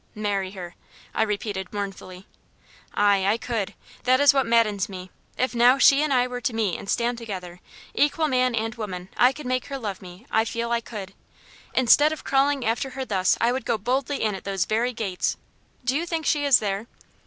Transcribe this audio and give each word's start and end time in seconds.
"Marry 0.15 0.49
her," 0.49 0.73
I 1.13 1.21
repeated, 1.21 1.71
mournfully. 1.71 2.25
"Ay, 2.95 3.23
I 3.27 3.37
could. 3.37 3.75
That 4.01 4.19
is 4.19 4.33
what 4.33 4.47
maddens 4.47 4.89
me. 4.89 5.11
If 5.37 5.53
now 5.53 5.77
she 5.77 6.01
and 6.01 6.11
I 6.11 6.25
were 6.25 6.41
to 6.41 6.55
meet 6.55 6.79
and 6.79 6.89
stand 6.89 7.19
together, 7.19 7.59
equal 7.93 8.27
man 8.27 8.55
and 8.55 8.73
woman, 8.73 9.09
I 9.15 9.31
could 9.31 9.45
make 9.45 9.65
her 9.65 9.77
love 9.77 10.01
me; 10.01 10.25
I 10.31 10.43
feel 10.43 10.71
I 10.71 10.81
could. 10.81 11.13
Instead 11.75 12.11
of 12.11 12.23
crawling 12.23 12.65
after 12.65 12.89
her 12.89 13.05
thus 13.05 13.37
I 13.39 13.51
would 13.51 13.63
go 13.63 13.77
boldly 13.77 14.23
in 14.23 14.33
at 14.33 14.43
those 14.43 14.65
very 14.65 14.91
gates 14.91 15.37
do 15.85 15.95
you 15.95 16.07
think 16.07 16.25
she 16.25 16.45
is 16.45 16.57
there?" 16.57 16.87